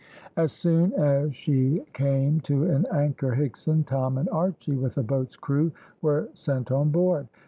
[0.35, 5.35] As soon as she came to an anchor, Higson, Tom, and Archy, with a boat's
[5.35, 7.27] crew were sent on board.